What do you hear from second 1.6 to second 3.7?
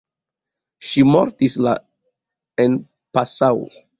la en Passau.